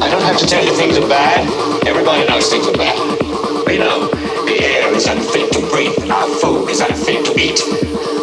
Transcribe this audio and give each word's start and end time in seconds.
I 0.00 0.08
don't 0.10 0.22
have 0.22 0.38
to 0.38 0.46
tell 0.46 0.64
you 0.64 0.72
things 0.76 0.98
are 0.98 1.08
bad. 1.08 1.46
Everybody 1.86 2.26
knows 2.28 2.48
things 2.50 2.66
are 2.66 2.76
bad. 2.76 2.98
We 3.66 3.78
know 3.78 4.08
the 4.44 4.58
air 4.62 4.92
is 4.94 5.06
unfit 5.06 5.52
to 5.52 5.60
breathe, 5.70 5.96
and 6.02 6.12
our 6.12 6.28
food 6.28 6.68
is 6.68 6.80
unfit 6.80 7.24
to 7.26 7.32
eat. 7.40 7.60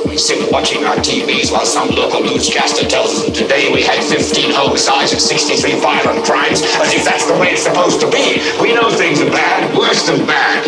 We 0.06 0.18
sit 0.18 0.52
watching 0.52 0.84
our 0.84 0.96
TVs 0.98 1.52
while 1.52 1.66
some 1.66 1.90
local 1.90 2.22
newscaster 2.22 2.88
tells 2.88 3.16
us 3.16 3.26
that 3.26 3.36
today 3.36 3.72
we 3.72 3.82
had 3.82 4.04
15 4.04 4.52
homicides 4.52 5.14
and 5.14 5.22
63 5.22 5.80
violent 5.80 6.24
crimes, 6.26 6.62
as 6.84 6.94
if 6.94 7.04
that's 7.06 7.26
the 7.26 7.34
way 7.40 7.52
it's 7.56 7.64
supposed 7.64 8.00
to 8.02 8.12
be. 8.12 8.40
We 8.62 8.74
know 8.76 8.90
things 8.92 9.22
are 9.22 9.32
bad, 9.32 9.76
worse 9.78 10.06
than 10.08 10.26
bad. 10.28 10.68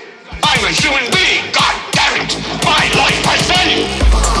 I'm 0.43 0.63
a 0.65 0.69
human 0.69 1.09
being, 1.11 1.51
god 1.51 1.75
damn 1.91 2.21
it! 2.21 2.35
My 2.65 2.83
life 2.97 3.25
has 3.25 3.41
value! 3.47 4.40